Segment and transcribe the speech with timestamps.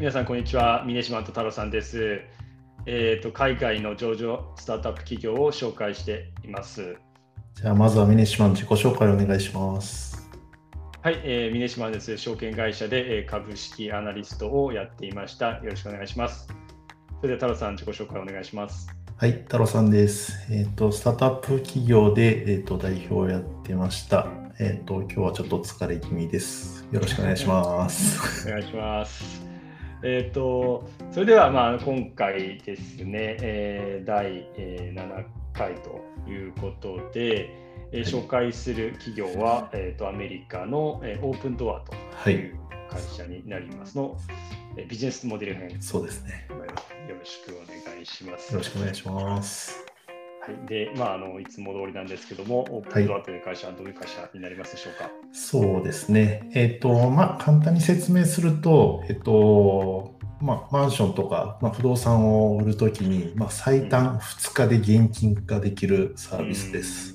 [0.00, 0.82] 皆さん、こんにちは。
[0.86, 2.22] 峰島と太郎さんです。
[2.86, 6.96] えっ、ー、と、海外の上場スタートアップ企業を紹介しています。
[7.56, 10.26] じゃあ、まずは峰島の自己紹介をお願いします。
[11.02, 12.16] はい、えー、峰島です。
[12.16, 15.58] 証券会社で、え株式アナリストをやっていました。
[15.58, 16.48] よろしくお願いします。
[17.20, 18.88] それでは、太郎さん、自己紹介お願いします。
[19.18, 20.50] はい、太郎さんです。
[20.50, 24.28] えっ、ー、と、スタートアップ企業で、えっ、ー、と、代表をやってました。
[24.58, 26.88] えっ、と、今日はちょっと疲れ気味です。
[26.90, 28.48] よろしくお願いします。
[28.48, 29.49] お願いします。
[30.02, 37.50] えっ、ー、と、それでは、まあ、今回ですね、えー、第、えー、7回ということで、
[37.92, 41.80] えー、紹介する企業は、えーと、アメリカの、えー、オープンドア
[42.24, 42.56] という
[42.88, 44.20] 会社になりますの、はい、
[44.78, 45.76] えビジネスモデル編。
[45.80, 46.46] そうですね。
[47.08, 48.52] よろしくお願いします。
[48.52, 49.89] よろしくお願いします。
[50.40, 55.04] はい、で、まあ、あのいつも通りなんですけども、オープンドアという会社はどういう会社になりますでしょうか？
[55.04, 56.48] はい、そうですね。
[56.54, 67.14] えっ、ー、と、まあ、簡単に説明すると、えっ、ー、と、まあ、マンションとか、まあ、不動産を売るときに、まあ、最短2日で現金化できるサービスです。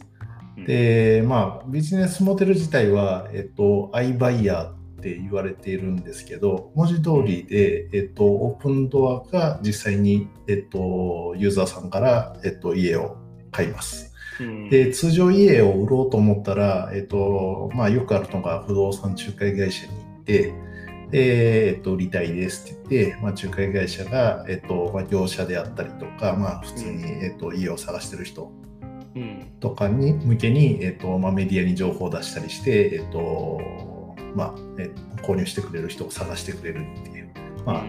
[0.57, 4.71] うん、で、まあ、ビジネスモデル自体は、えっと、iBuyer
[5.05, 13.17] って言われているんですけど、文字通りで、えっと、オープンドアが実際に、えっと、ユーザーさんから、えっと、家を
[13.51, 14.13] 買います。
[14.71, 20.53] で、通常家を売ろうと思ったら、えっと、まあ、よくあるのが不動産仲介会社に行って、
[21.11, 28.51] で、えっと、売りたいですって言って、まあ、仲介会社が、えっと、まあ、業者であったりとか、まあ、普通に、えっと、家を探してる人
[29.59, 33.94] とかに向けに、えっと、まあ、メディアに情報を出したりして、えっと、
[34.35, 37.29] まあ、え購入してくれる人を探してくれるっていう。
[37.65, 37.83] まあ、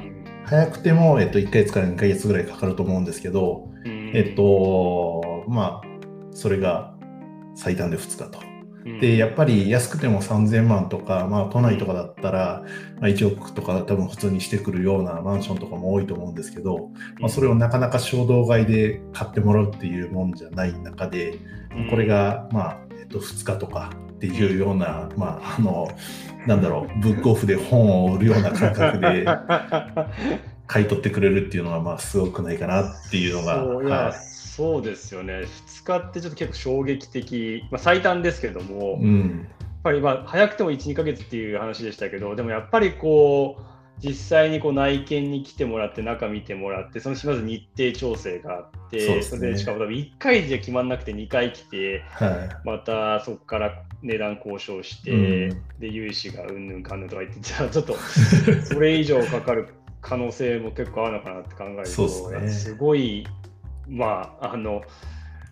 [0.47, 5.87] 早くても、えっと、1ヶ月から2ヶ月ぐらいかかると思うんですけど、えっと、まあ、
[6.33, 6.95] それが
[7.55, 8.57] 最短で2日と。
[9.01, 12.65] で、やっぱり安くても3000万とか、まあ、都内とかだったら、
[13.01, 21.39] まあ、1億とか多分普通にしてくるようなマンションとかも多いと思うんですけど、まあ、それをなかなか衝動買いで買ってもらうっていうもんじゃない中で、
[21.91, 23.91] これが、まあ、えっと、2日とか
[24.29, 25.89] っていうような、まあ、あの、
[26.47, 29.27] なんだろう、ブックオフで本を売るような感覚で
[30.67, 33.65] 買い取ってくれるっていうのは、まあ、すごくないかなっていうのが。
[33.65, 43.63] はいそうですよね、2日ってちょっと結構衝撃的、まあ、最短ですけども、うん、やっぱりまあ早くても1、2か月っていう話でしたけど、でもやっぱりこう、
[44.03, 55.17] 実際にこう内見に来てもらって、中見てもらって、そのまず日程調整があって、そ、ね,、れでしかも多分1回じゃ決まらなくて2回来て、はい、またそこから値段交渉して、う
[55.55, 57.97] ん、で融資がうんぬんかんぬんとか言って、じゃあちょっと
[58.65, 59.69] それ以上かかる
[60.01, 63.27] 可能性も結構あるのかなって考えると、ね、すごい
[63.89, 64.83] まあ、あの、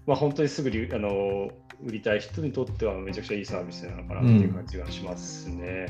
[0.07, 1.51] まあ、本当にすぐあの
[1.85, 5.87] 売りたい人にとってはめちゃくちゃいいサービスなのかなっていう感じがしますね。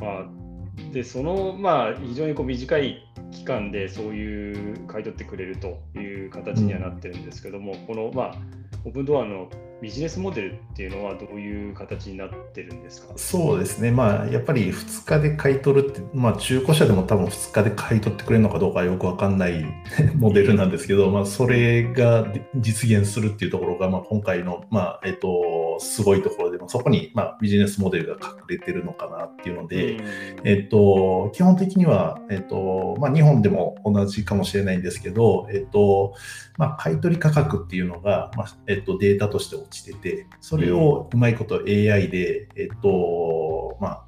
[0.00, 0.26] うん、まあ、
[0.92, 8.34] で、その、まあ、非常にこう短い期間でそういう買い取ってくれるという形にはなってるんですけども、うん、この、まあ、
[8.84, 9.48] オープンドアの
[9.82, 13.12] ビジネスモデルっていうのはどういう形になってるんですか？
[13.16, 19.64] そうですね、まあ、やっぱり2日で買い取るって、まあ、中古車でも多分2日で買い取ってくれるのかどうかよく分かんない
[20.16, 29.98] モデルなんですけど、まあ、それが実現するっていうところが、まあ、今回の、まあえっと、すごいところで、そこに、まあ、ビジネスモデルが隠れてるのかなっていうので、
[30.44, 36.14] えっと、基本的には、えっとまあ、日本でも同じかもしれないんですけど、えっと
[36.58, 44.06] まあ、買い取り価格っていうのが、まあえっと、データとして落ちてて、それをうまいこと AI で、えっと、まあ、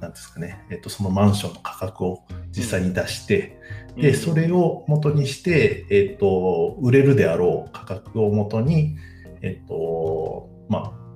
[0.00, 3.58] なんですかね、えっと、そのマンションの価格を実際に出して、
[3.96, 8.96] うん、で、それを元にして、えっと、売れるであろう価格を元に、
[9.42, 11.07] えっと、まあ、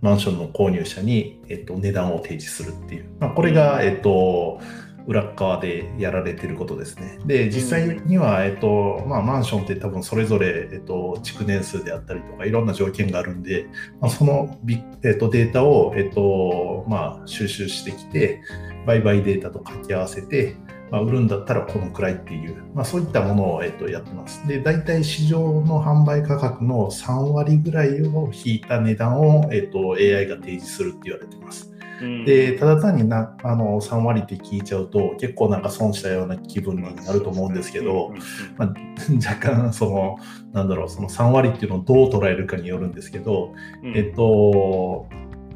[0.00, 4.60] マンションの購入者に、えっと、値段を提示するっていう、まあ、これが、えっと、
[5.08, 7.18] 裏側でやられてることですね。
[7.24, 13.66] で、実際には、えっと、まあ、マンションって多分それぞれ、えっと、築年数であったりとか、いろんな条件があるんで、
[14.00, 18.42] まあ、そのビ、えっと、データを、えっと、まあ、収集してきて、
[18.86, 20.56] 売買データと掛け合わせて、
[20.90, 24.46] まあ、売るんだったらこのくらいっていう、まあ、そういったものを、えっと、やってます。
[24.46, 31.78] で、大体市場の販売価格の3割ぐらいを引いた値段を、えっと、AI が提示するって言われてます。
[32.24, 38.14] でただ単になあの3割って聞いちゃうと結構なんか損したような気分になると思うんですけど、
[38.56, 38.74] まあ、
[39.28, 40.16] 若干その
[40.52, 43.52] なんだろうその3割っていうのをどう捉えるかによるんですけど、
[43.94, 45.06] えっと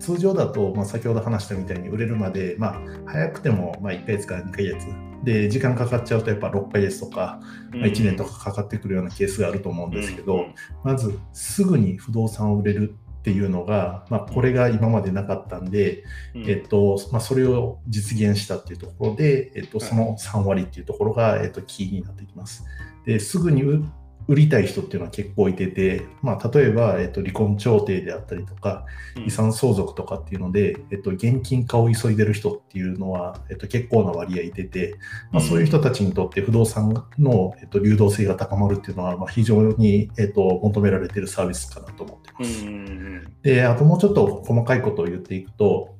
[0.01, 4.89] 通常だと、まあ、先ほど話したみたいに売れるまで、まあ、早くてもまあ1ヶ月から2ヶ月
[5.23, 7.41] で時間かかっちゃうとやっぱ6ヶ月とか、
[7.73, 10.47] まあ、1年とかかかってくるようなケースがあると思うんですけど、
[10.85, 16.03] まずすぐに不動産を売れるっていうのが、まあ、これが今までなかったんで、
[16.35, 22.65] うん、えっとまあ、それを実現したっていうところで、えっと、その3割っていうところが、えっと、キーになってきます。
[23.07, 23.85] ですぐに売
[24.29, 28.87] りたい人っていうのは結構いてて、まあ、例えば、えっと、離婚調停であったりとか、
[29.27, 34.95] 遺産相続とかっていうので、えっと、現金化を急いでる人っていうのは、えっと、結構な割合いてて、
[35.33, 42.65] まあ、そういう人たちにとって不動産の、えっと、流動性が高まるっていうのは、まあ、非常に、えっと、求められているサービスかなと思ってます。
[43.43, 45.97] で、あともうちょっと細かいことを言っていくと、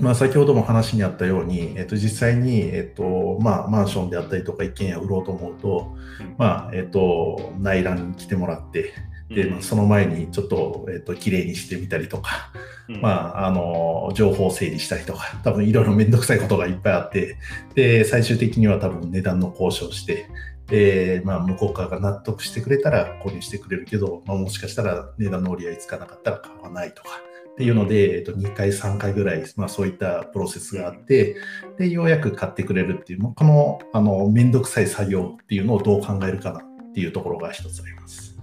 [0.00, 5.94] まあ、先ほども話にあったように、えっと、実際に、えっとまあ、マンションであったりとか一軒家売ろうと思うと、
[6.38, 8.94] まあえっと、内覧に来てもらって
[9.28, 12.50] で、まあ、その前にちょっと、えっと、綺麗にしてみたりとか、
[12.88, 17.36] まあ、あの情報整理したりとか多分いろいろ面倒くさいことがいっぱいあって
[17.74, 20.26] で最終的には多分値段の交渉して
[20.66, 27.29] で、まあ、向こう側が納得してくれたら購入してくれるけど、まあ、もしかしたら値段の折り合いつかなかったら買わないとか。
[27.60, 31.36] っていうので、えっと、2回、3回ぐらい、まあ、そういったプロセスがあって、
[31.76, 38.34] で、ようやく買ってくれるっていう、この、あの、めんどくさい作業っていうのをどう考えるかなっていうところが一つあります。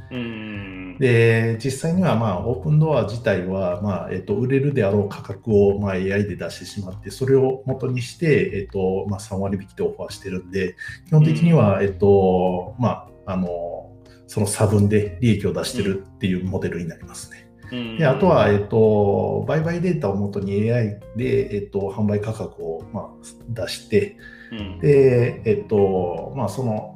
[0.99, 10.75] で、実際には、まあ、オープンドア自体は、まあ、えっと、売れるであろう価格を、まあ、AI で出してしまって、それを元にして、えっと、まあ、3割引きでオファーしてるんで、
[11.07, 13.91] 基本的には、えっと、まあ、あの、
[14.27, 17.46] その差分で利益を出してるっていうモデルになりますね。
[17.69, 23.07] であとは、えっと、売買データをもとに AI で、えっと、販売価格を、まあ、
[23.49, 24.17] 出して、
[24.51, 26.95] うん、で、えっと、まあ、その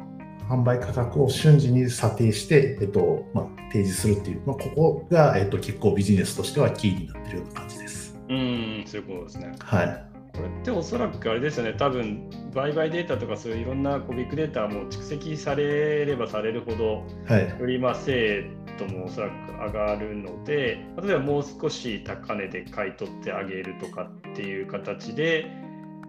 [0.49, 8.17] 販売価格を瞬時に査定して、えっと、まあ、提示するっていう、まあ、ここが、えっと、結構ビジネスとしてはキーになってるような感じです。
[8.29, 9.51] うん、そういうことですね。
[9.59, 10.11] はい。
[10.33, 18.49] これっておそらくあれですよね、多分売買データとかそういういろんなこうビッグデータも蓄積されればされるほど、はい、よりまあ精
[18.87, 25.45] 度もおそらく上がるので、例えばもう少し高値で買い取ってあげるとかっていう形で、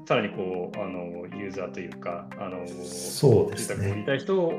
[0.06, 3.90] さらにこうあのユーザーというか、あのそうですね。
[3.90, 4.52] 売りたい人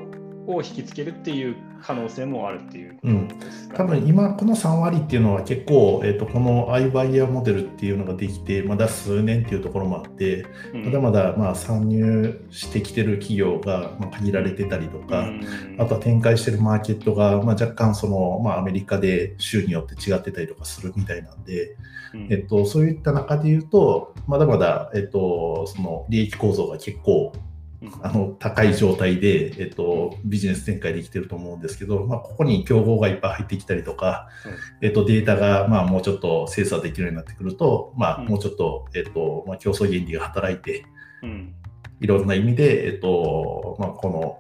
[0.48, 3.30] をを引きつけるっていう可能性もあるっていう、うん、
[3.74, 15.42] 多分今この3割っていうのは結構、えーと、この iBuyer モデルっていうのができてまだ数年っていうところもあって、うん、まだまだまあ参入してきてる企業がま限られてたりとか、うん、
[15.80, 21.76] あとは展開してるマーケットがま若干その、まあ、アメリカで州によって違ってたりとかするみたいなんで、
[22.30, 27.34] えっと、そういった中で言うとまだまだ、えっと、その利益構造が結構
[28.02, 34.30] あの高い状態で、えっと、ビジネス展開できてると思うんですけど、まあ、ここに競合がいっぱい入ってきたりとか、
[34.82, 40.86] えっと、データが、まあ、もうちょっと精査できるようになってくると、まあ、もうちょっと、えっとまあ、競争原理が働いて、
[42.00, 44.40] いろんな意味で、えっとまあ、この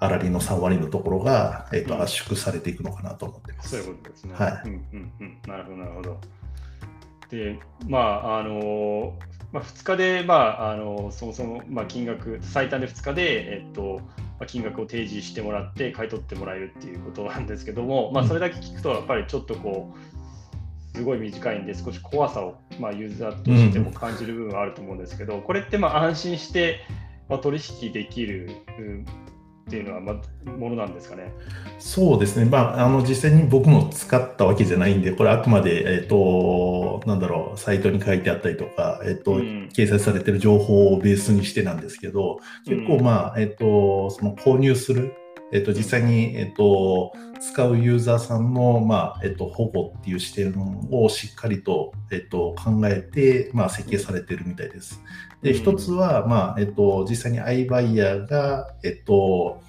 [0.00, 3.70] 粗利の3割のところが、えっと、圧縮されていくのかなと思ってます。
[3.70, 4.34] そういうことですね。
[4.34, 4.68] はい。
[4.68, 6.20] うんうんうん、なるほど、なるほど。
[7.30, 9.14] で、まあ、あの
[9.52, 14.00] まあ、2日で、まあ、あのそもそも、まあ、金額、最短で2日で、えっと
[14.38, 26.80] まあ、金額を提示してもらって、買い取ってもらえるっていうことなんですけども、まあ、それだけ聞くと、やっぱりちょっとこう、すごい短いんで、少し怖さを、まあ、ユーザーとしても感じる部分はあると思うんですけど、これってまあ安心して、
[27.28, 28.50] まあ、取引できる
[29.68, 30.14] っていうのは、ま、
[30.56, 31.30] ものなんですかね？
[31.78, 45.12] そうですね、まあ、あの実際に僕も使ったわけじゃないんで、これ、あくまで、えっ、ー、と、なんだろう、サイトに書いてあったりとか、えっ、ー、と、うん、掲載されてる情報をベースにしてなんですけど、結構、まあ、えっ、ー、と、その購入する
[45.50, 50.54] えっと、実際に、えっと、使うユーザーさんの、まあえっと、保護っていう視点
[50.90, 55.00] をしっかりと、えっと、考えて、まあ、設計されているみたいです。
[55.42, 59.60] で、一つは、まあえっと、実際に iBuyer が、えっと、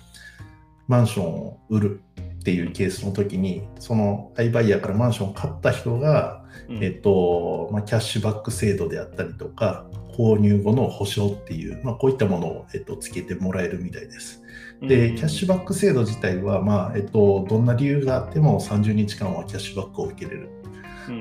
[0.88, 2.02] マンションを売る
[2.40, 6.44] っていうケースの時に、その iBuyer からマンションを買った人が、
[6.82, 9.86] えっとまあ、キャッシュバック制度であったりとか、
[10.18, 14.44] 購入後の保証っていう、まあ、こういったものを、えっと、つけてもらえるみたいです。
[14.82, 20.50] で、キャッシュバック制度自体は、まあえっと、どんな理由があっても30日間はキャッシュバックを受けれる。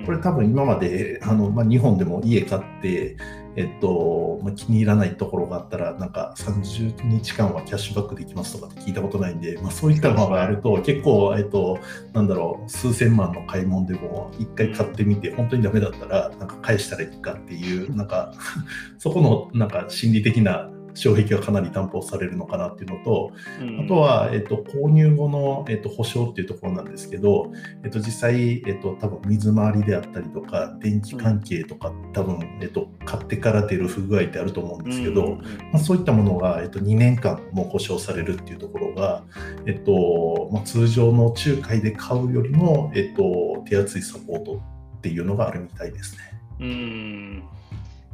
[0.04, 3.16] これ多分今まであの、まあ、日本でも家買って、
[3.56, 11.78] えっとまあ、気に入らないところがあったらなんか30日間はキャッシュバックできますとかって聞いたことないんで、まあ、そういったものがあると結構、えっと、
[12.12, 18.32] なんだろう数千万の買い物でも一回買ってみて本当にダメだったらなんか返したらいいかっていうなんか
[18.98, 27.52] そこのなんか心理的な障壁がかなり担保されるのかなっていうのと、うん、あとは、えっと、購入後の、えっと、保証っていうところなんですけど、
[27.84, 39.24] えっと、実際、えっと、多分水回りであったりとか、電気関係とか、多分、えっと、買ってから出る不具合ってあると思うんですけど、うん、まあ、そういったものが、えっと、2年間も保証されるっていうところが、
[39.66, 44.62] えっとまあ、通常の仲介で買うよりも、えっと、手厚いサポート
[44.98, 46.20] っていうのがあるみたいですね。
[46.60, 47.57] うん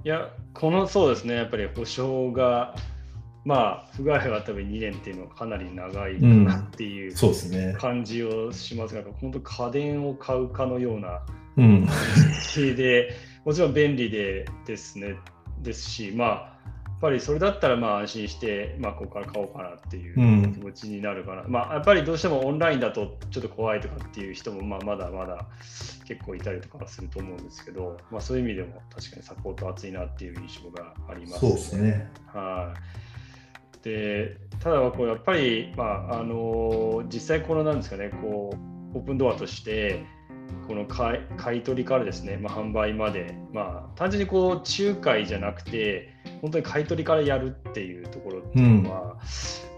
[0.04, 2.76] いや、このそうですね、やっぱり保証が、
[3.46, 7.14] まあ、不具合が多分2年っていうのはかなり長いかなっていう
[7.78, 11.22] 感じをしますが、うんね、本当家電を買うかのような
[11.56, 11.88] 感
[12.52, 13.14] じで、うん、
[13.46, 15.16] もちろん便利でですね、
[15.62, 16.53] ですし、まあ、
[17.00, 25.46] ぱりそれだったらまあ安心して、まあ、ここから買おうかなっていう気持ちになるかな、うん、まあ、やっぱりどうしてもオンラインだとちょっと怖いとかっていう人もまあまだまだ
[26.06, 32.10] 結構いたりとかすると思うんですけど、まあ、そういう意味でも確かにサポート熱いなっていう印象があります、ね、そうですね。
[32.26, 32.74] は
[33.80, 38.50] い、でただこうやっぱり、まああの実際このなんですかねこ
[38.94, 40.04] うオープンドアとして
[40.66, 49.16] この買い取りからですね、まあ、販売まで、まあ、単純にこう仲介じゃなくて本当に買い取りからやるっていうところっていうのは、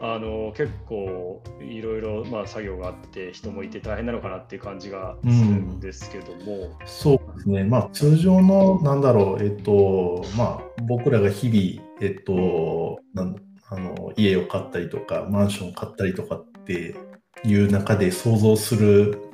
[0.01, 7.65] うん、あの結構いろいろまあ作業があって人もいて大変なのかなっていう感じがするんですけども、うん、そうですね。
[7.65, 13.37] まあ通常のなんだろうえっとまあ僕らが日々えっとなん
[13.69, 16.95] あの家を買ったりとかマンションを買ったりとかって
[17.45, 19.26] いう中で想像する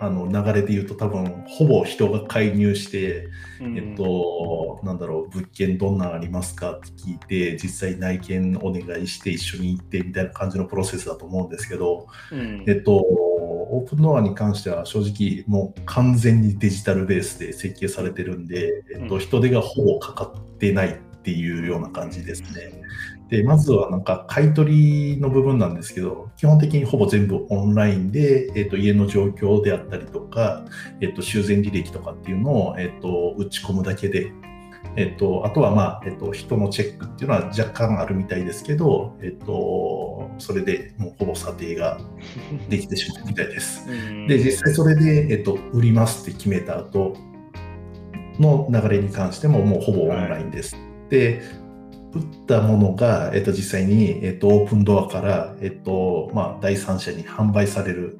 [0.00, 3.28] あの流れで言うと多分ほぼ人が介入して、
[3.60, 13.04] うん、えっとなんだろう物件どんなんありますかって聞いて実際内見お願いして一緒に行ってみたいな感じのプロセスだと思うんですけど、うん、えっと
[13.72, 22.72] オープンドアに関しては正直もう完全にデジタルベースで設計されてるんで、えっと、人手がほぼかかってないっていうような感じですね。
[23.30, 30.64] で、まずはなんか買い取りの部分なんですけど、基本的にほぼ全部オンラインで、えっ、ー、と、家の状況であったりとか、
[31.00, 34.32] えっ、ー、と、修繕履歴とかっていうのを、えっ、ー、と、打ち込むだけで、
[34.96, 42.00] えっと、あとは、まあ、えっと、人のチェックっていうのは若干あるみたいですけど、えっと、それでもうほぼ査定が
[42.68, 43.86] できてしまうみたいです。
[44.26, 47.14] で、実際それで、えっと、売りますって決めた後
[48.40, 50.74] の流れに関してももうほぼオンラインです。
[50.74, 51.42] はい、で、
[52.12, 58.18] 打ったものが、えっと、実際に、えっと、オープンドアから、えっとまあ、第三者に販売される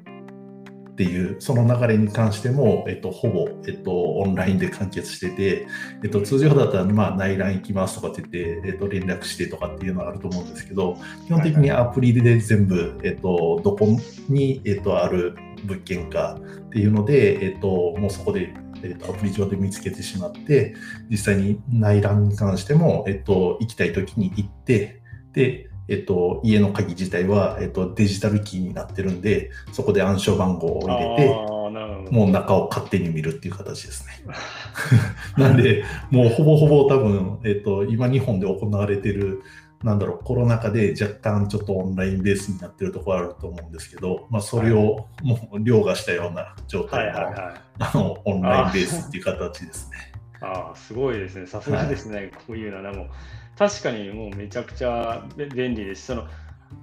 [1.00, 5.66] っていう、その流れに関しても、えっと、ほぼ、えっと、オンラインで完結してて、
[6.04, 13.87] えっと、通常だったら、まあ、内覧行きますとかって言って、えっと、連絡してとかっていうのはあると思うんですけど、基本的にアプリで全部、えっと、どこ
[14.28, 20.75] に、えっと、ある物件かっていうので、えっと、もうそこでえーと、アプリ上で見つけてしまって、
[21.08, 31.50] 実際に内覧に関しても、えっと、行きたい時に行って、で、えっと、家の鍵自体は、えっと、デジタルキーになってるんで、そこで暗証番号を入れて、
[32.12, 34.12] もう中を勝手に見るっていう形ですね。
[35.37, 39.42] なんで、もうほぼほぼ多分、えっと、今日本で行われてる
[39.82, 50.12] なんだろう、コロナ禍で若干ちょっとオンラインベースになってるところあると思うんですけど、まあ、それをもう凌駕したような状態の,、あのオンラインベースっていう形ですね。
[50.42, 51.46] ああ、すごいですね。
[51.46, 52.92] さすがですね、はい、こういうのは。
[52.92, 53.06] もう
[53.58, 56.06] 確かにもうめちゃくちゃ便利です。
[56.06, 56.26] その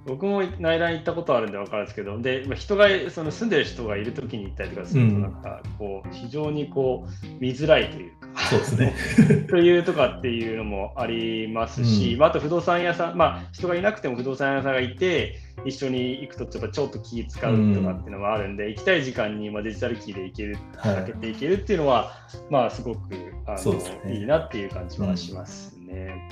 [0.06, 8.17] 僕も内覧行ったことあるんで分かるんですけど、で、人が、その住んでる人がいるときに行ったりとかすると、なんか、こう、非常にこう、見づらいというか、
[8.50, 8.94] そうですね。
[9.48, 22.12] というとかっていうのもありますし、うん、あと不動産屋さん、まあ、人がいなくても不動産屋さんがいて、一緒に行くとちょっとちょっと気使うとかっていうのもあるんで、うん、行きたい時間にまデジタルキーで行ける、かけていけるっていうのは、
[22.50, 23.00] まあ、すごく
[23.46, 23.72] あの、
[24.04, 26.28] ね、いいなっていう感じはしますね。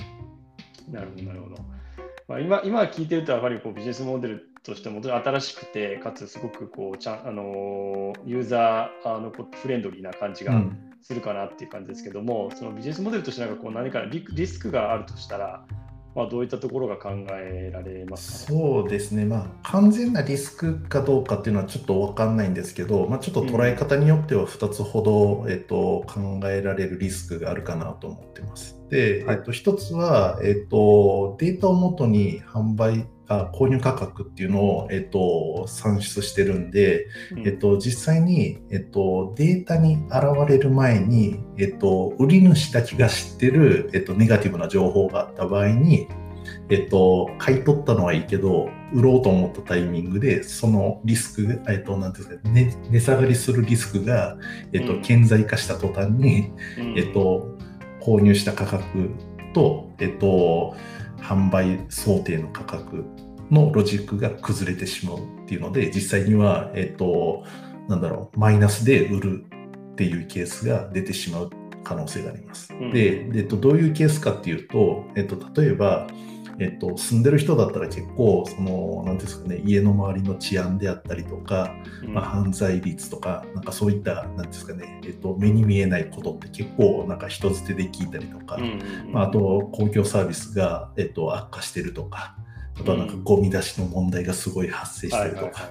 [0.87, 1.55] うん、なるほど、なるほど。
[2.27, 10.61] まあ、今今聞いてるとやっぱりこうビジネスモデルとしても新しくてかつすごくこうちゃあのユーザーあのフレンドリーな感じが
[11.01, 15.65] するかなっていう感じですけども、うん、そのビジネスモデルとしてなんかこう何かリリスクがあるとしたら
[16.17, 28.81] まあ、どういったところが考えられますか、ね、そうですね、まあ、完全なリスクかどうかっていうのはちょっと分かんないんですけど、まあ、ちょっと捉え方によっては2つほど、うん、えっと、考えられるリスクがあるかなと思ってます。
[28.89, 46.07] で、えっと、1つは、えっと、データをもとに販売あ購入価格っていうのを、えっと、算出してるんで、うん、えっと、実際に、えっと、データに現れる前に、えっと、売り主だけが知ってる、えっと、ネガティブな情報があった場合に、
[46.69, 54.37] えっと、買い取ったのはいいけど、売ろうと思ったタイミングで、そのリスク、えっと、なんていうんですか、ね、値下がりするリスクが、
[54.71, 57.57] えっと、顕在化した途端に、うん、えっと、
[58.01, 59.09] 購入した価格
[59.53, 60.75] と、えっと、
[61.17, 63.05] 販売想定の価格
[63.51, 67.43] のロジックが崩れてしまうっていうので、実際には、えっと、
[67.87, 69.45] なんだろう、マイナスで売る
[69.93, 71.49] っていうケースが出てしまう
[71.83, 72.73] 可能性があります。
[72.73, 76.07] うん、で、えっと、どういうケースかっていうと、えっと、例えば、
[76.59, 92.35] えっと、住んでる人だったら結構、その、なんですかね、家の周りの治安であったりとか、うん、まあ、犯罪率とか、なんかそういった、なんですかね、えっと、目に見えないことって結構、なんか人づてで聞いたりとか、うんまあ、あと、公共サービスが、えっと、悪化してるとか、
[92.79, 95.69] あとはなんかゴミ出しの問題がすごい発生してるとか、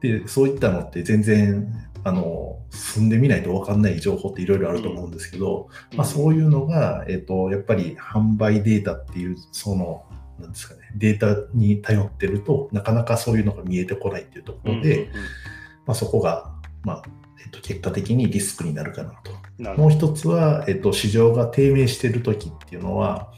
[0.00, 1.72] で、そういったのって全然、
[2.04, 10.04] あの、住んでみないと分かんない情報っていろいろあると思うんですけど、うん、まあそういうのが、えっ、と、やっぱり販売データっていう、その、
[10.38, 15.22] なんですかね、データに頼ってるとなかなかそういうのが見えてこないっていうところで、うんうんうん、
[15.86, 16.52] まあ、そこが、
[16.84, 17.02] まあ
[17.44, 19.32] えっと、結果的にリスクになるかなと。
[19.76, 23.32] もう一つは、えっと、市場が低迷している時っていうのは、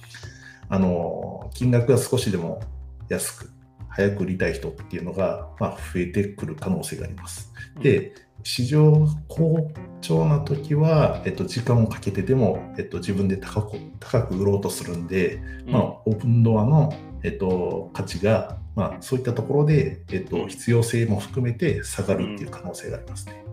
[0.69, 2.61] あの金額が少しでも
[3.09, 3.51] 安く
[3.89, 7.53] 早く売りたい人っていうのが、まあ、増えてくる可能性があります。
[7.83, 9.71] で、市場好
[10.01, 16.93] 調な時は、えっと、時間をかけてでも、えっと、自分で高く高く売ろうとするんで、まあ、オープンドアの、
[17.23, 23.45] えっと、価値が、まあ、そういったところで、えっと、必要性も含めて下がるっていう可能性がありますね。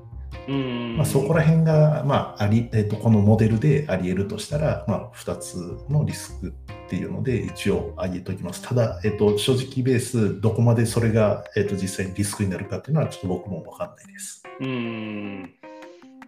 [0.96, 6.54] まあ、そこら辺が、まあありえっと、このモデルであり得るとしたら、まあ、2つのリスク
[6.88, 8.62] っていうので一応挙げておきます。
[8.62, 14.44] ただ、えっと、正直ベース、どこまでそれが、えっと、実際にリスクになるかっていうのはちょっと僕も分かんないです。
[14.62, 15.42] うん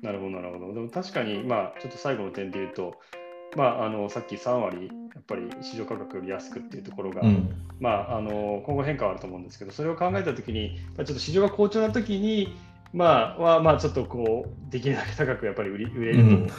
[0.01, 0.73] なるほど、なるほど。
[0.73, 2.95] でも確かに、まあ、ちょっと最後の点で言うと、
[3.55, 7.49] まあ、あのさっき3割、やっぱり市場価格より安くっていうところが、うん、
[7.79, 12.55] まあ、あの今後変化はあると思うんですけど、それを考えたときに、ちょっと市場が好調なときに、
[12.93, 16.49] まあ、はまあ、ちょっとこう、できるだけ高くやっぱり売り売れる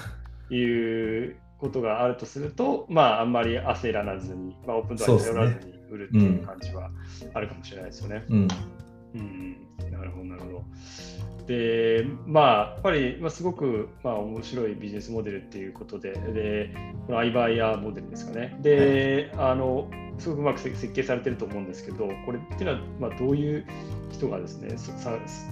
[0.49, 6.91] ということがあるとすると、まあ、あんまり焦らずに、まあ、オープンドアに頼らずに売るっていう感じは
[7.35, 8.25] あるかもしれないですよね。
[8.29, 8.49] うん、
[9.15, 9.57] うん、
[9.91, 10.65] なるほど、なるほど。
[11.47, 16.75] で、まあ、やっぱり、まあ、すごく、まあ、面白いビジネスモデルっていうことで、で、
[17.07, 18.57] このアイバイヤーモデルですかね。
[18.61, 23.67] で、はい、あの、すごくうまく設計されてると思うんですけど、これっていうのは、まあ、どういう
[24.11, 24.77] 人がですね、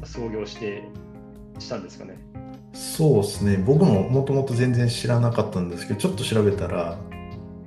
[0.05, 0.85] 創業して
[1.59, 2.17] したんですかね。
[2.73, 6.99] そうですね、僕ももともと全然知らなかったんですけど、ちょっと調べたら、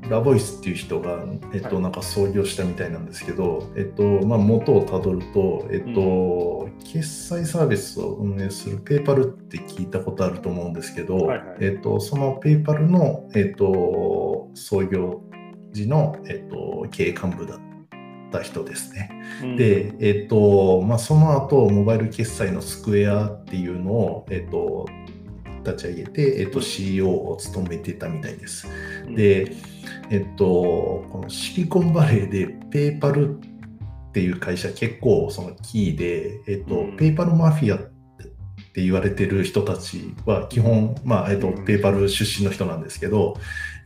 [0.10, 15.22] ラボイスっていう人が、えっと、なんか創業したみたいなんですけど、えっと、まあ、元をたどると、えっと、うん、決済サービスを運営するペーパルって聞いたことあると思うんですけど、はいはい、えっと、そのペーパルの、えっと、創業
[15.72, 17.60] 時の、えっと、経営幹部だっ
[18.32, 19.12] た人ですね。
[19.44, 24.88] うん、で、えっと、まあ、その後、モバイル決済のスクエアっていうのを、えっと、
[25.64, 28.68] 立ち上げて、えっと、CEO を務めてたみたいです。
[29.16, 29.56] で、
[30.10, 30.46] えっと、
[31.12, 37.80] このシリコンバレーでペーパルっていう会社結構そのキーで、えっと、ペーパルマフィアっ
[38.74, 43.38] て言われてる人たちは基本、まあ、えっと、ペーパル出身の人なんですけど、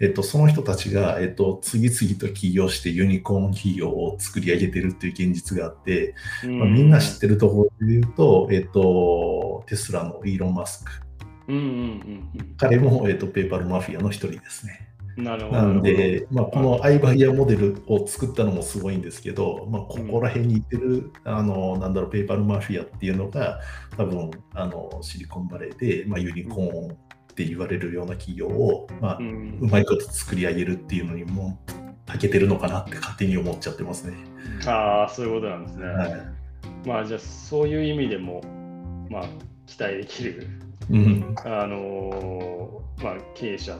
[0.01, 10.91] えっと、その人たちが、えっと、次々と起業してユニコーン企業を作り上げてるっていう現実があって、まあ、みんな知ってるところで言うと、えっと、テスラのイーロン・マスク。
[12.57, 14.85] 彼も、えっと、ペーパルマフィアの一人ですね。
[15.17, 15.61] なるほど。
[15.61, 23.59] なんで、まあ、このアイバイアモデルを作ったのもすごいんですけど、まあ、ここら辺にいてる、あの、なんだろう、ペーパルマフィアっていうのが、
[23.95, 26.97] 多分、あの、シリコンバレーで、まあ、ユニコーン
[27.35, 31.59] って言われるような企業を、まあ、うまいこと作り上げるっていうのにも、
[32.05, 34.13] たけてるのかなって勝手に思っちゃってますね。
[34.65, 35.85] ああ、そういうことなんですね。
[35.85, 38.41] はい、まあ、じゃあ、そういう意味でも、
[39.09, 39.23] まあ、
[39.65, 40.47] 期待できる、
[40.89, 43.77] うん、あのまあ、経営者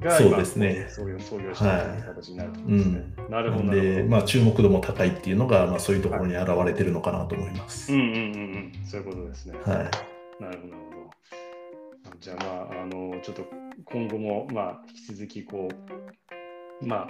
[0.00, 0.86] がそうですね。
[0.88, 1.28] 創業し
[1.58, 3.04] たという形になると思うんですね。
[3.18, 3.74] うん、なるほど。
[3.74, 7.92] で、まあ、注目度も高いっていうのが、まあ、そういうところに現れてるのかなと思います。
[7.92, 8.72] うんうんうんうん。
[8.86, 9.58] そういうことですね。
[9.66, 9.74] は
[10.40, 10.42] い。
[10.42, 10.85] なるほど。
[12.20, 13.44] じゃあ、まあ、あの、ちょっと
[13.84, 15.68] 今後も、まあ、引き続き、こ
[16.82, 17.08] う、まあ、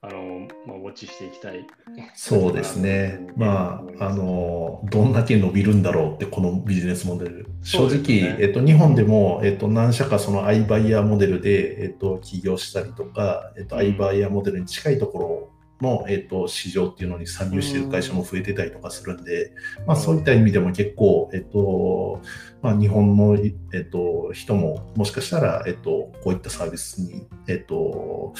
[0.00, 1.66] あの、まあ、ウォッチしていきたい。
[2.14, 3.20] そうですね。
[3.36, 7.46] まあ、あの、どんだけ伸びるんだろうって、このビジネスモデル。
[7.62, 19.52] 正直、ね、えっと、日本でも、えっと、何社かそのアイバイヤーモデルで、えっと、起業したりとか、えっと、アイバイヤーモデルに近いところの、えーと、市場っていうのに参入している会社も増えてたりとかするんで、
[19.86, 22.20] まあ、そういった意味でも結構、えっ、ー、と
[22.60, 28.34] まあ、日本の、えっ、ー、と、人ももしかしたら、えっ、ー、と、こういったサービスに、えっと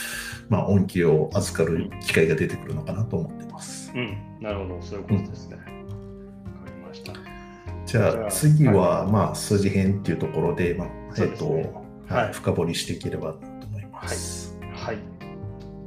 [0.49, 3.93] まあ、恩恵を預かる機会が出てくるのかなと思ってます。
[3.95, 5.57] うん、なるほど、そういうことですね。
[5.57, 7.13] わ、うん、かりました。
[7.87, 11.73] じゃあ次は、はい、まあ、数字編っていうところで、まあえっ、と、ね、
[12.09, 14.59] はい、深掘りしていければと思います。
[14.75, 14.97] はい。
[14.97, 15.05] はい、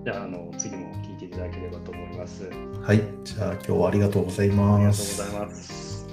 [0.05, 0.90] じゃあ、あの次も
[1.31, 2.49] ただければと思います。
[2.81, 5.21] はい、じゃあ今日はありがとうございます。
[5.21, 6.07] ありがとうございます。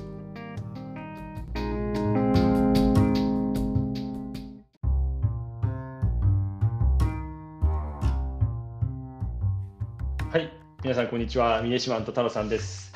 [10.31, 10.53] はい、
[10.83, 11.63] 皆さんこんにちは。
[11.63, 12.93] 峰島と太郎さんです。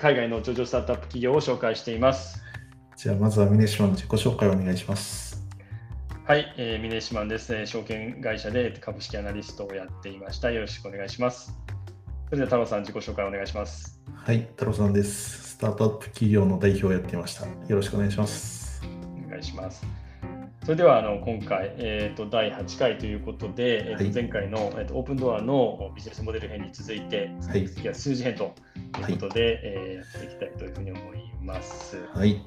[0.00, 2.42] 海外の上場スタートアップ企業を紹介しています。
[2.96, 5.25] じゃあまずは峰島の自己紹介をお願いします。
[6.26, 7.66] はい、えー、峰島です。
[7.66, 10.50] 証券会社で株式アナリストをやっていました。
[10.50, 11.56] よろしくお願いします。
[12.24, 14.00] それでは太郎さん、自己紹介お願いします。
[14.12, 15.50] はい、太郎さんです。
[15.50, 17.46] スタートアップ企業の代表をやっていました。
[17.46, 18.82] よろしくお願いします。
[19.24, 19.86] お願いします。
[20.64, 28.52] それではあの今回、えーと、第8回ということで、えーと、前回の、えーと、オープンドアのビジネスモデル編に続いて、はい、次は数字編と
[28.98, 32.04] いうことで、はい、えー、やっていきたいというふうに思います。
[32.12, 32.44] はい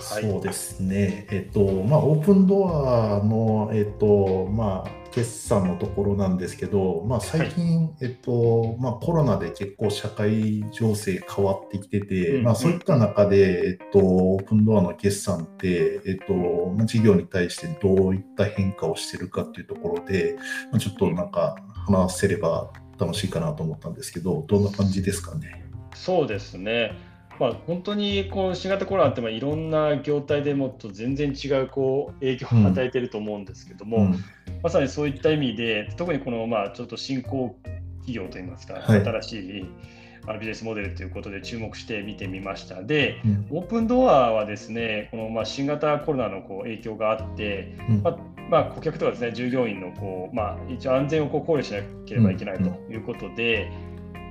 [0.00, 16.34] そうですね、えっとまあ、オープンドアの、えっとまあ、決算のところなんですけど、まあ、最近、はい、えっとまあ、コロナで結構社会情勢変わってきてて、うんまあ、そういった中で、えっと、オープンドアの決算って、えっと
[16.76, 20.36] まあ、事業に対してどういった変化をしてるかっていうところで、
[20.70, 25.64] まあ、ちょっとなんか話せれば楽しいかなと思ったんですけど、どんな感じですかね？
[25.94, 26.92] そうですね。
[27.38, 34.24] まあ、本当にこう新型コロナってまあいろんな業態でもっと全然違うこう影響を与えていると思うんですけども、うん、
[34.62, 37.56] まさにそういった意味で特にこのまあちょっと新興
[38.00, 39.66] 企業といいますか、はい、新しい
[40.34, 42.82] ビジネスモデルということで注目して見てみました。
[42.82, 48.18] で、うん、オープンドアはですね、このまあ新型コロナのこう影響があって、うん、まあ、
[48.48, 53.70] まあ、顧客とかですね、従業員のこう、まあ、一応安全をこう考慮しなければいけないということで、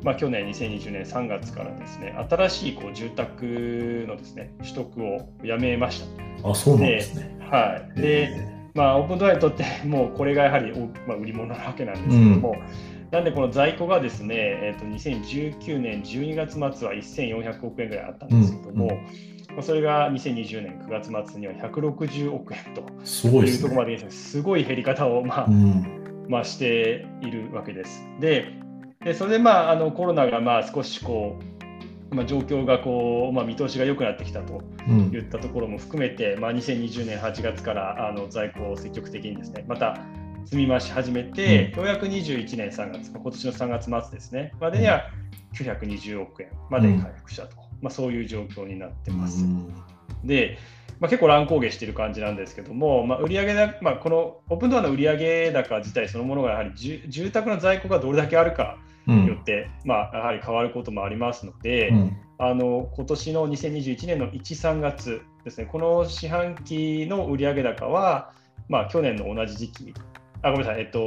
[0.03, 6.03] まあ、去年2020年3月からですね新しいこう住宅のですね取得をやめまし
[6.43, 6.49] た。
[6.49, 7.37] あそうなんですね。
[7.51, 10.71] はい、で、まあ、オープンドアにとって もうこれがやはり、
[11.07, 12.57] まあ、売り物なわけなんですけども、うん、
[13.11, 18.87] なんでこの在庫がですね、えー、と2019年12月末は1400億円ぐらいあったんですけども、う
[19.53, 22.81] んうん、それが2020年9月末には160億円と
[23.45, 25.85] いうところまで、ね、すごい減り方を、まあ、うん、
[26.29, 28.07] まあ、しているわけです。
[28.19, 28.61] で
[29.03, 31.39] でそれで、まあ、あのコロナがまあ少しこ
[32.11, 34.61] う、まあ、状況がこう、まあ、見通しが良くなってきたと
[35.11, 39.97] いったところも含めて、うん、まあ、2020年8月からあの在庫を積極的にですねまた
[40.45, 45.03] 積み増し始めて、うん、ようやく21年3月、今年の3月末ですね、までには
[45.53, 49.45] 920億円まで回復したと、うん、まあ、そういう状況になってます。
[50.23, 50.57] で、
[50.99, 68.33] まあ、結構乱高下している感じなんですけども、まあ、売上だ、まあ、このオープンドアの売上高自体そのものがやはり住宅の在庫がどれだけあるかによって、うん、まあ、やはり変わることもありますので、うん、あの今年の2021年の1、3月ですね、この四半期の売上高は、
[68.69, 69.93] まあ、去年の同じ時期、
[70.43, 70.99] あごめんなさい、えっと、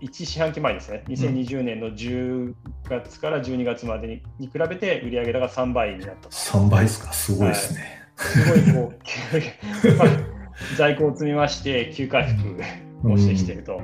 [0.00, 2.54] 1四半期前ですね、2020年の10
[2.88, 6.28] 月から12月までにに比べて売上高が3倍になった。
[6.28, 8.08] 3倍ですか、すごいですね。
[8.16, 8.98] はい、すごいこう
[10.76, 12.60] 在庫を積みまして、急回復
[13.12, 13.80] をしてきていると。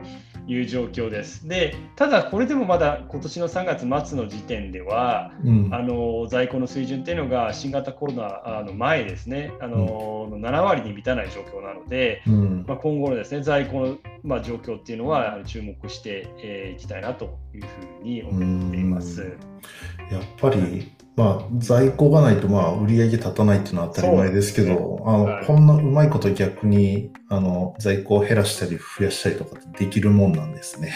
[0.47, 1.47] いう状況です。
[1.47, 19.37] で、ただこれでもまだ今年の3月末の時点では、うん、あの在庫の水準っていうのが新型コロナの前ですね、あの、うん、7割に満たない状況なので、うん、まあ、今後のですね在庫のまあ状況っていうのは注目してい、えー、きたいなというふうに思っています。
[20.11, 30.95] やっぱりまあ、在庫がないと、まあ、売り上げ立たないっていうのは当たり前ですけど、ね、あの、はい、こんなうまいこと逆に、あの、在庫を減らしたり増やしたりとかできるもんなんですね。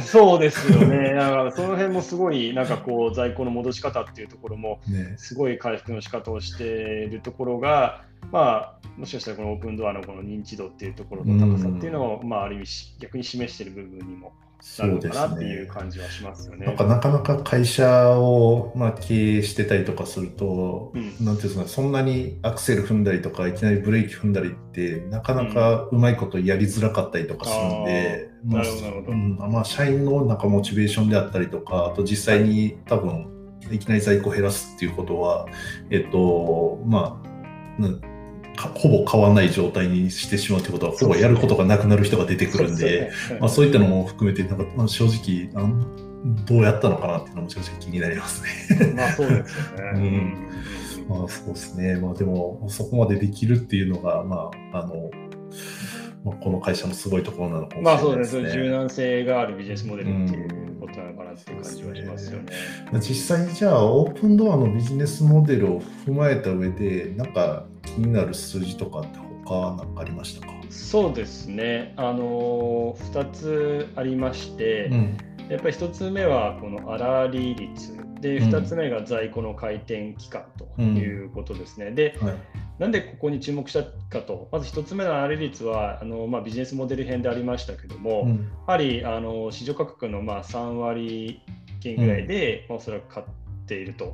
[0.00, 1.14] そうですよね。
[1.14, 4.80] だからその辺もすごいなんかこう在庫の戻し方っていうところも
[5.16, 14.32] すごい回復の仕方をしているところが、ね、まあもしかしたらこのオープンドアのこの認知度っていうところの高さっていうのを、まあある意味逆に示している部分にも
[14.78, 16.66] なるのかなっていう感じはしますよね。
[16.66, 33.28] なんかなかなか会社を、まあ、経営してたりとかすると、うん、なんていうんですか、そんなにアクセル踏んだりとか、いきなりブレーキ踏んだりって、なかなかうまいことやりづらかったりとかするんで、うん、まあ、うん、まあ、社員のなんかモチベーションであったりとか、あと実際に多分、
[33.70, 35.46] いきなり在庫減らすっていうことは、
[35.90, 37.26] えっと、まあ、
[38.56, 45.84] ほぼ変わらない状態にしてしまうということは、ほぼやることがなくなる人が出てくるんで、まあ、そういったのも含めて、なんかまあ、正直あの、
[46.44, 48.92] どうやったのかなっていうのも正直気になりますね。
[48.94, 50.00] まあそうですよね。
[50.00, 50.46] うん
[51.08, 51.96] まあそうですね。
[51.96, 55.10] まあでも、そこまでできるっていうのが、まあ、あの、
[56.26, 58.12] まあ、この会社のすごいところなのかもしれないですね。
[58.12, 58.64] まあそうですね。
[58.64, 62.44] 柔軟性があるビジネスモデルっていうことなのかなっていう感じはしますよね。
[62.92, 70.52] ね実際にじゃあ、オープンドアのビジネスモデルを踏まえた上で、なんか気になる数字とかって他何かありましたか？
[70.68, 71.94] そうですね。
[71.96, 75.16] あの、2つありまして、うん
[75.48, 80.44] やっぱり1つ目はこの粗利率で2つ目が在庫の回転期間
[80.76, 81.86] ということですね。
[81.86, 82.34] うん、で、はい、
[82.78, 88.36] なんでここに注目したかと、まず1つ目の粗利率はあの、まあ、ビジネスモデル編でありましたけども、うん、や
[88.66, 91.40] はりあの市場価格のまあ3割
[91.80, 93.26] 金ぐらいで、うん、おそらく買っ
[93.66, 94.12] ていると。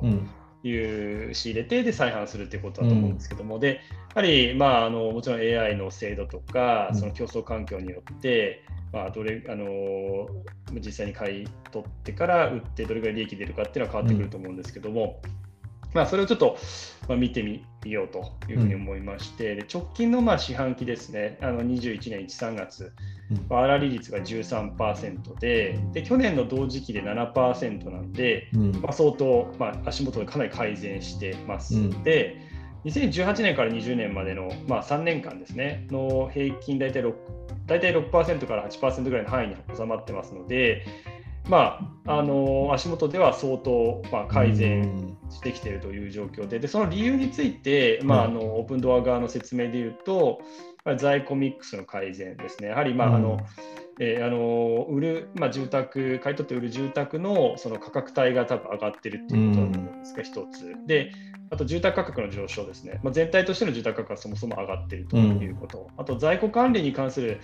[0.65, 3.81] いう仕入れてで再販するということだと思うんですけども、で
[4.15, 10.29] やはり、まあ、あのもちろん AI の精度とかその競争環境によって、まあ、どれあの
[10.71, 15.31] 実際に買い取ってから売ってどれぐらい利益出るかっていうのは変わってくると思うんですけども、うん、
[15.93, 16.57] まあ、それをちょっと、
[17.07, 22.93] まあ、見てみようというふうに思いまして、うん、で直近のまあ四半期ですね、あの21年1、3月、
[23.31, 31.75] うん、粗利率が13%でで、去年の同時期で7%なんで、うん、まあ、相当、まあ、足元でかなり改善してます。
[31.75, 32.37] ので、
[32.85, 37.13] 2018年から20年までの、まあ、3年間ですね、の平均大体6、
[37.65, 40.85] 大体6%から8%ぐらいの範囲に収まってますので、
[41.47, 50.41] まあ、あの足元では相当、まあ、改善してきているという状況でで、その理由について、まあ、あのオープンドア側の説明で言うと、
[50.97, 52.69] 在庫ミックスの改善ですね。
[52.69, 53.39] やはり、まああの
[53.99, 60.75] えー、あの売る、まあ、住宅、買い取って売る住宅のその価格帯が多分上がってるっていうことだと思うんですが、一つ。
[60.87, 61.11] で、
[61.51, 67.39] あと住宅価格の上昇ですね、まあ、全体としての住宅価格がそもそも上がっているということ、うん、あと在庫管理に関する、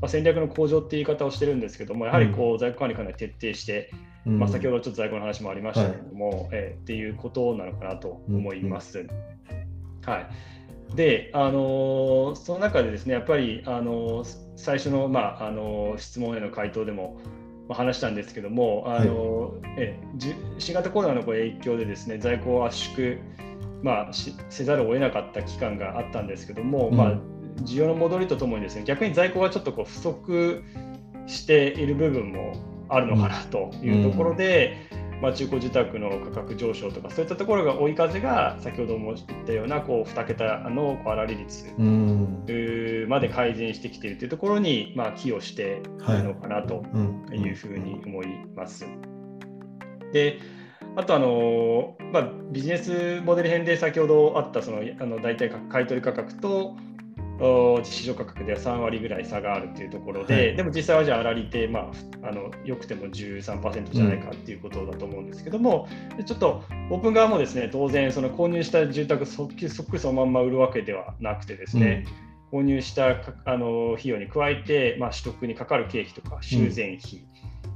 [0.00, 3.90] まあ、戦略の向上っていう言い方をしてるんですけども、やはりこう在庫管理かなり徹底して、
[4.26, 9.00] うん、まあ、先ほどちょっと在庫の話もありましたけれども、はい、えー、っていうことなのかなと思います。
[9.00, 9.08] うん、
[10.10, 10.26] はい
[10.94, 17.18] で、あのー、その中でですね、やっぱり、あのー、最初の,、まああのー、質問への回答でも、
[17.72, 20.00] 話したんですけども、あの、はい、え
[20.58, 23.18] 新型コロナの影響でですね在庫を圧縮、
[23.82, 27.12] まあ、せざるを得なかった期間があったんですけども、うん、まあ、
[27.62, 30.64] 需要の戻りとともにですね逆に在庫がちょっとこう不足
[31.26, 32.54] している部分も
[32.88, 41.66] あるのかなというところで、うんまあ、中古住宅の価格上昇とかそういったところが追い風が先ほども言ったようなこう2桁の粗利率
[43.08, 46.84] まで改善してきているというところに、まあ、寄与しているのかなと
[47.32, 48.86] いうふうに思います。
[50.12, 50.38] で
[50.96, 56.76] あとあの、まあ、ビジネスモデル編で先ほどあったそのあの大体買取価格と
[57.82, 61.90] 市場価格では3割ぐらい差があるというところで、はい、でも実際はじゃあ粗利って、ま
[62.22, 72.04] あ、あのよくても13%じゃないかっていうことだと思うんですけども、うん、ちょっとオープン側もですね当然その購入した住宅そっくりそのまんま売るわけではなくてですね、
[72.52, 73.08] うん、購入した
[73.46, 77.26] あの費用に加えて、まあ、取得にかかる経費とか修繕費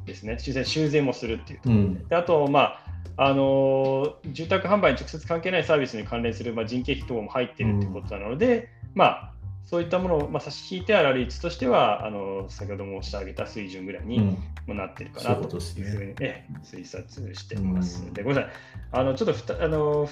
[0.04, 2.04] ですね、うん、修繕修繕もするっていうところで。
[2.10, 2.84] であとまあ
[3.16, 9.33] あの住宅販売に直接関係ないサービスに関連する、まあ、人件費等も入っているということなので、まあ、
[9.64, 18.12] そういったものを、まあ、差し引いて粗利率としてはあの先ほど申し上げた水準ぐらいにもなっているかなというふうに、ね、推察しています。
[18.12, 18.52] でごめんなさい。
[18.92, 20.08] あのちょっとふたあの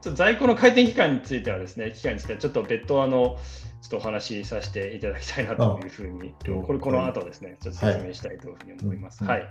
[0.00, 3.38] ちょっと在庫の回転期間についてはですね、期間についてはちょっと別途あの
[3.82, 9.24] ちょっとお話しさせていただきたいなというふうに、これこの後ですね、ちょっと説明したいというふうに思います。
[9.24, 9.48] はい、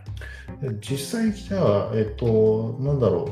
[0.79, 3.29] 実際じゃあ、えっと、なんだろ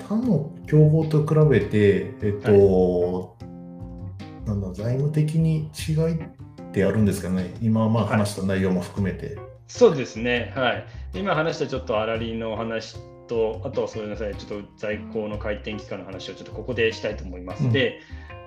[0.00, 3.51] う、他の競合と比べて、えっと、はい
[4.46, 6.28] なんだ財務的に違いっ
[6.72, 9.26] てあるんですかね、今まあ話した内容も含めて。
[9.26, 9.36] はい、
[9.68, 12.96] そうですね、はい、今話したちょっと粗利の話
[13.28, 17.64] と、あとはそうなさい、ちょっと在庫の回転期間の話をちょっとここでしたいと思います。
[17.64, 18.00] うん、で、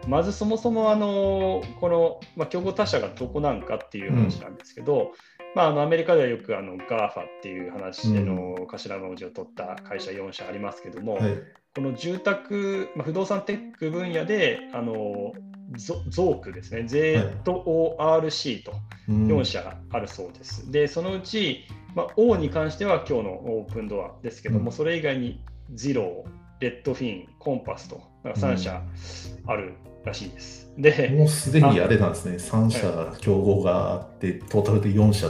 [0.08, 5.08] まずそもそもあのこの、まあ、競合他社がどこなんかっていう話なんですけど、うん
[5.55, 11.38] まあ、あのアメリカではよくあの GAFA っていう話での頭文字を取った会社4社ありますけども、はい、
[11.73, 15.31] この住宅、まあ、不動産テック分野であの
[15.73, 18.73] ゾークですね、ZORC と
[19.10, 20.63] 4社あるそうです。
[20.63, 25.41] はい、で、そのうち、まあ、O に関しては今日のオープンドアですけども、うん、それ以外に
[25.73, 26.23] ZERO、
[26.60, 28.82] レッドフィン、コンパスと3社
[29.47, 29.73] ある
[30.04, 30.71] らしいです。
[30.78, 35.30] で、もうすでにあれなんですね、3社競合があって、トータルで4社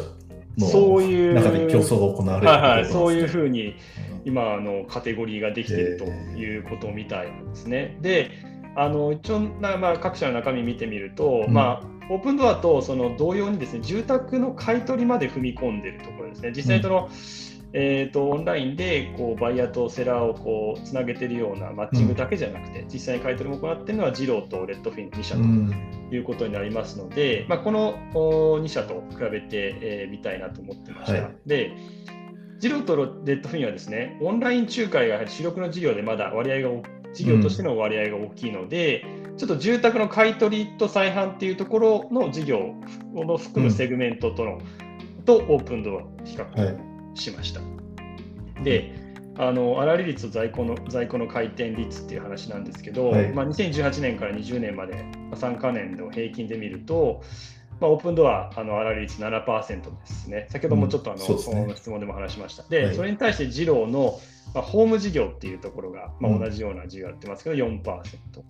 [0.58, 3.76] そういう中で競争が行われる、はいはい、そういうふうに
[4.24, 7.98] 今あのカテゴリーができているということみたいなんですね。
[8.02, 8.32] で
[8.75, 16.51] あの一応な、まあ、各社の中身見てみると、うん、まあ、オープンドアとその同様にですね住宅の買い取りまで踏み込んでいるところですね。
[16.55, 17.11] 実際その、うん、
[17.73, 31.21] えーと、オンラインでこうバイヤーとセラーをこうつなげているようなマッチングだけじゃなくて、うん、実際に買い取りも行っているのはジローとレッドフィン2社ということになりますので、まあ、この2社と比べてみ、えー、たいなと思ってました。
[31.21, 31.71] はい、で
[32.59, 36.69] ジローとレッドフィンはですねオンライン仲介が主力の事業でまだ割合が
[37.15, 42.75] 事業としての割合が大きいので、うん、ちょっと住宅の買い取りと再販っていうところの事業
[43.15, 44.60] を含むセグメントとの、
[45.17, 46.78] うん、とオープンドア比較
[47.15, 47.62] しました。
[48.63, 48.93] で、
[49.38, 54.93] あの粗利率と在庫の在庫の回転率っていう話なんですけど、はい、まあ、2018年から20年まで、
[55.30, 57.21] まあ、3か年の平均で見ると、
[57.80, 60.47] まあ、オープンドア、あの粗利率7%ですね。
[60.49, 62.63] 先ほどもちょっとあの、うんね、質問でも話しました。
[62.63, 64.19] で、はい、それに対して二郎の、
[64.53, 68.01] まあ、ホーム事業っていうところが、まあ、同じような事業やってますけど、4%。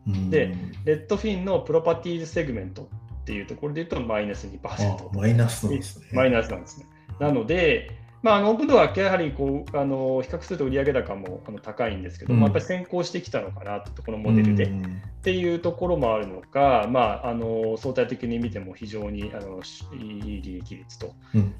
[0.08, 0.56] うん、で、
[0.86, 5.18] レッドフィンのプロパティーズセグメントっていうところで言うと、マイナス2%。
[5.18, 6.06] マイナスなんですね。
[6.12, 6.86] マイナスなんですね。
[7.20, 7.92] なので、
[8.26, 14.88] まあ、あのオープンドアはやはりこうあの比較すると売上高もあの高いんですけど、うん、まあ、やっぱり先行してきたのかなとこのモデルで、うん、っ
[15.22, 19.62] ていうところもあるのか、まあ、あの相対的に見ても非常にあの
[19.94, 21.14] いい利益率と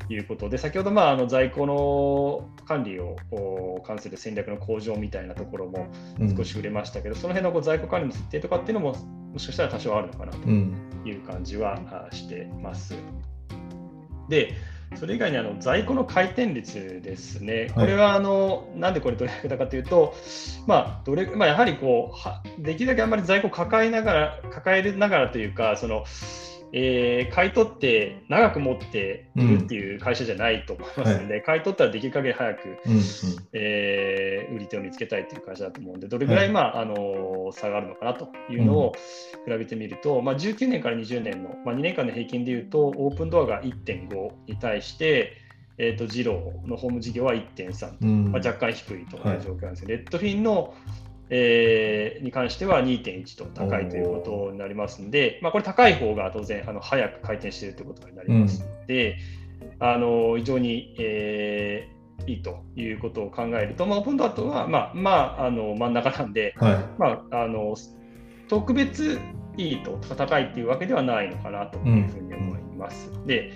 [0.10, 3.16] いうことで、うん、先ほど、まあ、あの在庫の管理を
[3.86, 5.88] 関する戦略の向上みたいなところも
[6.36, 8.96] 少し触れましたけど、その辺のこう在庫管理の設定とかっていうのも
[9.34, 11.80] もしかしたら多少あるのかなという感じは
[12.12, 12.96] してます。
[14.30, 14.54] で
[14.96, 20.14] それ以外にあの在庫の回転率ですね、これはあの、はい、なんでこれ取り上げたかというと、
[20.68, 26.06] まあどれまあ、やはりこうはできるだけあんまり在庫抱えながら、抱えながらというか、その
[26.78, 31.32] えー、買い取って長く持っているっていう会社じゃないと思いますので、うん。
[31.32, 33.02] はい、買い取ったらできる限り早く、うんうん、
[33.54, 38.94] えー、売り手を見つけたいという会社だと思うので、どれぐらい、まあ、あの差があるのかなというのを
[39.46, 45.38] 比べてみると、まあ、19年から20年の、まあ、2年間の平均でいうと、オープンドアが1.5に対して、
[45.78, 50.74] えーと、ジローのホーム事業は1.3と、まあ、若干低いという状況なんですはい、レッドフィンの
[51.30, 59.18] えー、に関しては2.1と高いということになりますので、まあ、これ高い方が当然あの早く回転しているということになりますので、
[59.80, 67.76] うん、あの非常に、えー、いいということを考えると、まあ、オープンドアットは、まあまあ、あの真ん中なんで、はい、まあ、あの
[68.48, 69.20] 特別
[69.58, 72.55] いいと高いっていうわけではないのかなというふうに思います。
[72.55, 72.55] うん、
[73.26, 73.52] で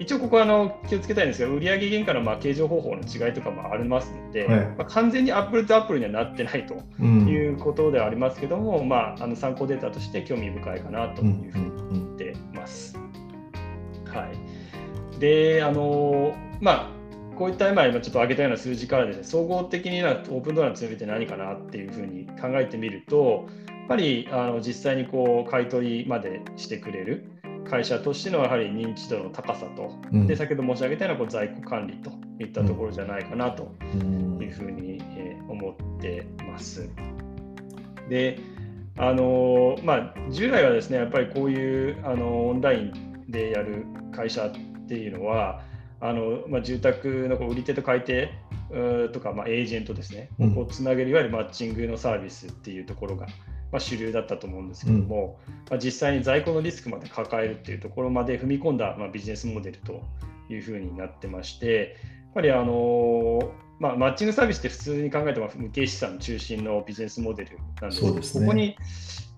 [0.00, 12.96] 一応ここはあの気をつけたいんですが、売上原価のまあ計上方法の違いとかもありますので、はい、まあ、完全にアップルとアップルにはなってないということではありますけども、うん、まあ、あの参考データとして興味深いかなというふうに思ってます。
[14.04, 14.30] は
[15.16, 16.98] い、で、あのまあ
[17.36, 27.30] こういった今ちょっと挙げたような数字からですね、総合的にオープンドアの強みって何かなっていうふうに考えてみると、やっぱりあの実際にこう買い取りまでしてくれる、
[27.68, 32.10] 会社としてのやはり認知度の高さと、うん、で先ほど申し上げたようなこう在庫管理と
[32.42, 33.70] いったところじゃないかなと
[34.40, 36.88] いうふうに、え思ってます。
[38.08, 38.38] で
[38.96, 44.50] あのまあ、従来はですねやっぱりこういうあのオンラインでやる会社っ
[44.88, 45.62] ていうのは
[46.00, 48.32] あの、まあ、住宅のこう売り手と買い手
[49.12, 53.28] とか、まあ、エージェントですね、こうつなげるいわゆるマッチングのサービスっていうところが
[53.72, 60.02] まあ、主流だったと思うんですけども、うん、まあ、実際に在庫のリスクまで抱えるっていうところまで踏み込んだ、まあ、ビジネスモデルと
[60.50, 68.76] いうふうになってまして、やっぱりあのまあ、マッチングサービスって普通に考えても無形資産中心のビジネスモデルなんですけど、ね、ここに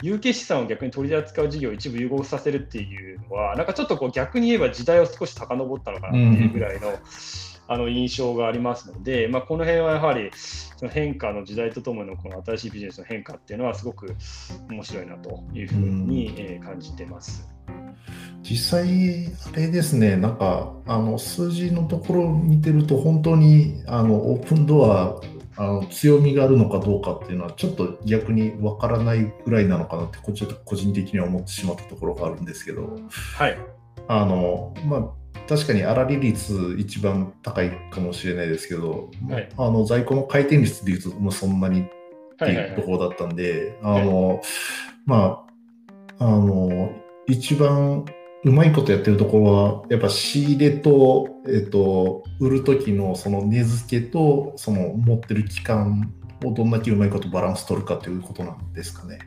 [0.02, 6.94] 有形資産を逆に取り扱う事業を一部融合させるっていうのは、なんかちょっとこう逆に言えば時代を少し遡ったのかなっていうぐらいの、うん
[7.72, 14.16] あの印象がありますので、まあ、この辺はやはりその変化の時代とともにこの新しいビジネスの変化っていうのはすごく
[14.68, 17.48] 面白いなというふうに、え感じてます。
[18.42, 25.20] 実際、あれですね、なんかあの数字のところを見てると、本当にあのオープンドア
[25.56, 32.98] あの強みがあるのかどうかっていうのは、ちょっと逆にわからないぐらいなのかなって、個人的には思ってしまったところがあるんですけど、
[33.36, 33.56] はい、
[34.08, 41.82] あのまあ、確かに粗利率一番高いかもしれないですけど、はい、あの在庫の回転率でいうともうそんなに
[42.44, 44.40] っていうところだったんで、あの、
[45.04, 45.44] ま
[46.18, 46.92] あ、あの、
[47.26, 48.04] 一番
[48.44, 56.12] うまいことやってるところは、やっぱ仕入れと、えっと、売る時のその値付けと、その持ってる期間
[56.44, 59.18] をどんだけうまいことバランス取るかということなんですかね。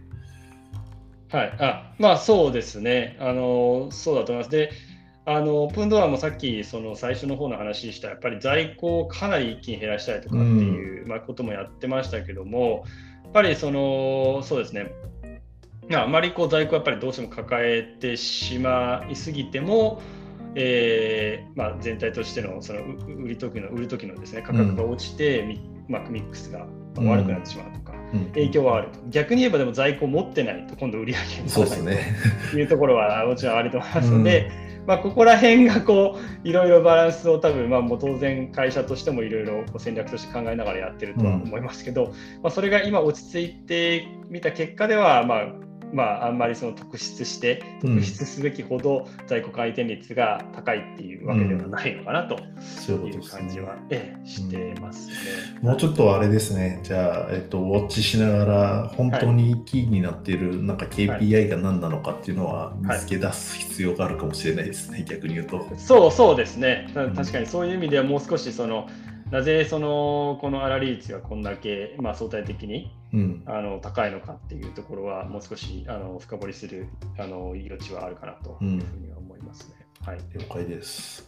[1.29, 4.51] はい、あまあそうですね、あのそうだと思います。
[4.51, 4.71] で
[5.25, 12.83] あのオープンドアもさっきその最初の方の話したやっぱり在庫をかなり一気に減らしたいとかっていう、まあ、こともやってましたけども
[13.23, 14.91] やっぱりそのそうですね。
[15.93, 20.01] あまりこう在庫やっぱりどうしても抱えてしまいすぎても、
[20.55, 22.81] えーまあ、全体としてのその
[23.17, 25.59] 売り時の売る時のですね価格が落ちて、うん、
[25.89, 28.99] まあ、ミックスが悪くなってしまうとか、うん、影響はあると。
[29.09, 31.95] 逆に言えばでも在庫を持ってないと今度売り上げにない
[32.51, 34.51] というところはもちろんあると思いますので。
[34.57, 42.15] うんまあ、ここら辺がこういろいろバランスを多分、まあ、もう当然会社としてもいろいろ戦略として考えながらやってるとは思いますけど、うん、ま
[42.45, 45.47] あ、それが今落ち着いてみた結果では、まあ、
[45.93, 55.13] まあ、あんまりその特筆して、特筆すべきほど在庫回転率が高いっていうわけではないのかなという感じは、ええ、してますね、
[55.61, 65.63] もうちょっとあれですね、じゃあ、えっと、ウォッチしながら、本当にキーになっている、なんか KPI が何なのかっていうのは見つけ出す必要があるかもしれないですね、逆に言うと。
[65.77, 68.89] そうそうですね、確かにそういう意味ではもう少しその、
[69.29, 76.87] なぜそのこの粗利率がこんだけ、まあ、相対的に、うん、あの高いのかっていうところはもう少しあの深掘りする
[77.19, 79.75] あの余地はあるかなというふうには思いますね。
[80.01, 81.23] うん、はい、了解です。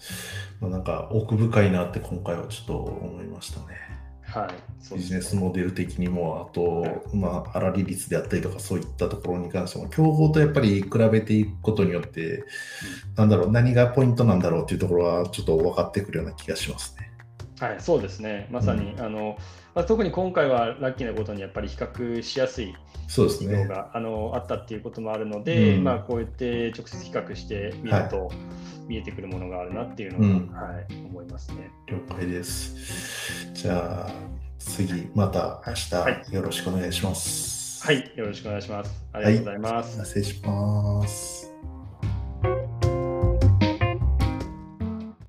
[0.60, 3.96] まあ、なんか奥深いなって今回はちょっと思いましたね。
[4.28, 4.52] は
[4.92, 12.46] い、ビジネスモデル的にも、あと、はい、まあ、粗利率であったりとか、そういったところに関しても、競合とやっぱり比べていくことによって、うん、
[13.16, 17.12] なんだろう、何がポイントなんだろうっていうところは、ちょっと分かってくるような気がしますね。
[17.60, 19.38] はい、そうですね、まさに、うん、あの
[19.76, 22.73] まあ、特に今回はラッキーなことにやっぱり比較しやすい
[23.07, 28.32] 企業が、ね、あのあったっていうこともあるので、うん、まあ、こうやって直接比較してみると、
[28.88, 31.69] 見えてくるものがあるなっていうのが、うん、はい、思いますね。
[31.88, 33.51] 了解です。
[33.53, 34.11] じゃあ
[34.57, 37.86] 次また明日よろしくお願いします。
[37.86, 39.05] はい、よろしくお願いします。
[39.11, 39.97] ありがとうございます。
[39.97, 41.55] はい、失礼します。